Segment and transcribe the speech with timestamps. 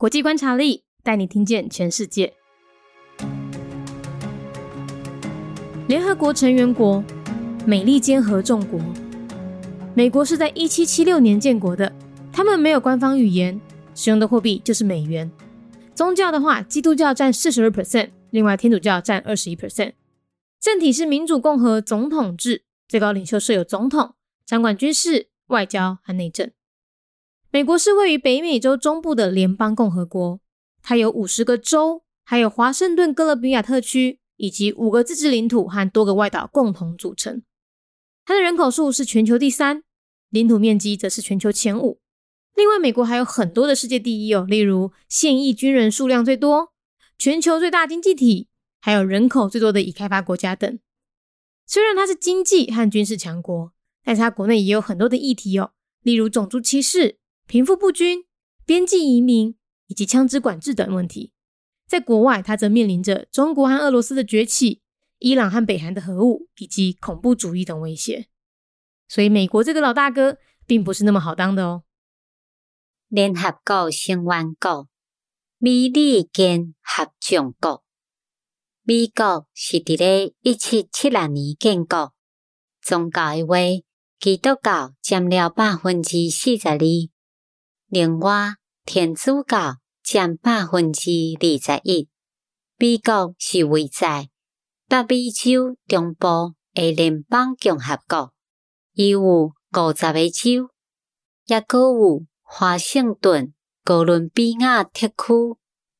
[0.00, 2.32] 国际观察力带你听见全世界。
[5.88, 7.02] 联合国成员国
[7.66, 8.80] 美利坚合众国，
[9.96, 11.92] 美国是在一七七六年建国的。
[12.32, 13.60] 他们没有官方语言，
[13.92, 15.28] 使用的货币就是美元。
[15.96, 19.94] 宗教的话，基督教占四十二 percent，另外天主教占二十一 percent。
[20.60, 24.14] 政体是民主共和总统制，最高领袖设有总统，
[24.46, 26.52] 掌管军事、外交和内政。
[27.50, 30.40] 美国是位于北美洲中部的联邦共和国，
[30.82, 34.20] 它有五十个州，还有华盛顿哥伦比亚特区。
[34.40, 37.42] 以及五个自治领土和多个外岛共同组成。
[38.24, 39.82] 它的人口数是全球第三，
[40.30, 42.00] 领土面积则是全球前五。
[42.54, 46.72] 另外，美国还有很多的世界第一哦，例如现役军人数量最多、
[47.18, 48.46] 全球最大经济体，
[48.80, 50.78] 还有人口最多的已开发国家等。
[51.66, 53.72] 虽然它是经济和军事强国，
[54.04, 55.72] 但是它国内也有很多的议题哦，
[56.04, 58.26] 例如种族歧视、贫富不均、
[58.66, 61.32] 边际移民以及枪支管制等问题。
[61.86, 64.82] 在国外，它则面临着中国和俄罗斯的崛起、
[65.18, 68.28] 伊朗和北韩的核武以及恐怖主义等威胁。
[69.08, 71.84] 所以，美国这个老大哥并不是那么好当的哦。
[73.08, 74.86] 联合国成员国
[75.56, 77.82] 美利坚合众国，
[78.82, 82.12] 美国是伫咧一七七六年建国，
[82.82, 83.56] 宗教的话，
[84.20, 86.78] 基督教占了百分之四十二，
[87.88, 89.76] 另外天主教。
[90.10, 92.08] 占百分之二十一。
[92.78, 94.30] 美国是位在
[94.88, 98.32] 北美洲中部的联邦共和国，
[98.94, 99.92] 伊有五十个
[100.30, 100.70] 州，
[101.44, 103.52] 也佫有华盛顿
[103.84, 105.14] 哥伦比亚特区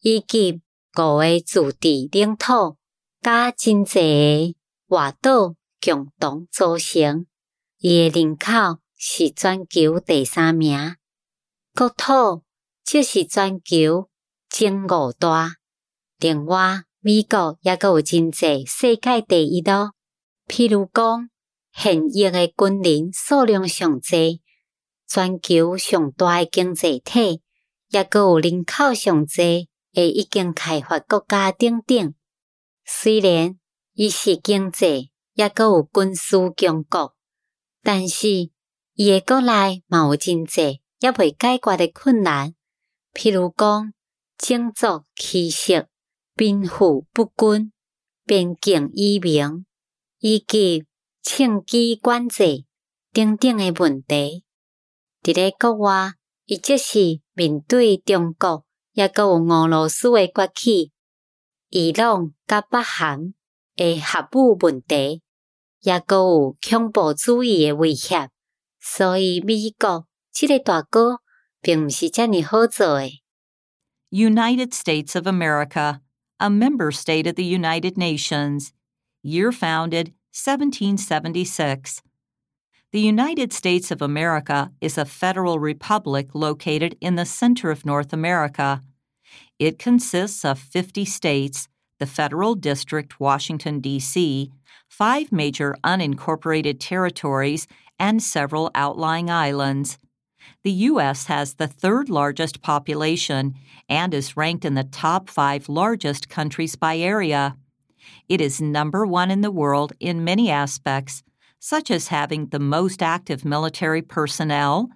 [0.00, 0.62] 以及
[0.96, 2.78] 五个自治领土，
[3.20, 4.56] 加真济
[4.88, 7.26] 个外岛共同组成。
[7.76, 10.96] 伊的人口是全球第三名，
[11.74, 12.42] 国土。
[12.82, 14.08] 就是全球
[14.48, 15.52] 前五大，
[16.18, 19.92] 另外美国也阁有真济世界第一咯。
[20.48, 21.30] 譬如讲，
[21.72, 24.42] 现役的军人数量上济，
[25.06, 27.42] 全球上大的经济体，
[27.90, 32.14] 也阁有人口上济的已经开发国家等等。
[32.84, 33.56] 虽然
[33.94, 37.14] 伊是经济也阁有军事强国，
[37.84, 38.50] 但是
[38.94, 42.54] 伊诶国内嘛有真济也未解决的困难。
[43.12, 43.92] 譬如讲，
[44.38, 45.88] 种族歧视、
[46.36, 47.72] 贫富不均、
[48.24, 49.66] 边境移民
[50.20, 50.86] 以及
[51.22, 52.64] 枪支管制
[53.12, 54.44] 等等的问题。
[55.22, 56.12] 伫咧国外，
[56.46, 60.92] 伊即是面对中国，也阁有俄罗斯的崛起、
[61.68, 63.34] 伊朗甲北韩
[63.76, 65.22] 的核武问题，
[65.80, 68.30] 也阁有恐怖主义的威胁。
[68.80, 71.21] 所以，美国 即个大哥。
[71.65, 73.23] 并唔是遮尼好做诶。
[74.11, 75.99] United States of America,
[76.37, 78.71] a member state of the United Nations,
[79.23, 82.03] year founded 1776.
[82.91, 88.13] The United States of America is a federal republic located in the center of North
[88.13, 88.83] America.
[89.57, 91.67] It consists of 50 states,
[91.97, 94.51] the Federal District, Washington, D.C.,
[94.87, 97.65] five major unincorporated territories,
[97.97, 99.97] and several outlying islands.
[100.62, 101.26] The U.S.
[101.26, 103.54] has the third largest population
[103.88, 107.56] and is ranked in the top five largest countries by area.
[108.28, 111.22] It is number one in the world in many aspects,
[111.58, 114.88] such as having the most active military personnel,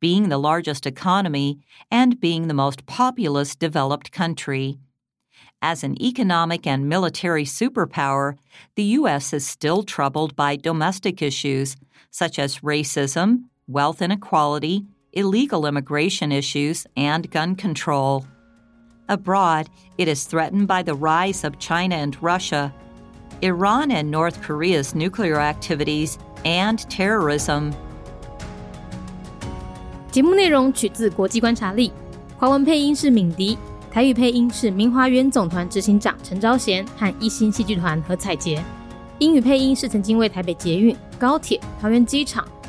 [0.00, 4.78] being the largest economy, and being the most populous developed country.
[5.60, 8.36] As an economic and military superpower,
[8.74, 9.32] the U.S.
[9.32, 11.76] is still troubled by domestic issues
[12.10, 18.25] such as racism, wealth inequality, illegal immigration issues, and gun control.
[19.07, 19.67] Abroad,
[19.97, 22.73] it is threatened by the rise of China and Russia,
[23.41, 27.71] Iran and North Korea's nuclear activities, and terrorism.
[30.11, 31.89] 节目内容取自《国际观察力》，
[32.37, 33.57] 华文配音是敏迪，
[33.91, 38.63] 台语配音是明华园总团执行长陈昭贤和一星戏剧团何彩杰，
[39.19, 42.47] 英语配音是曾经为台北捷运、高铁、桃园机场。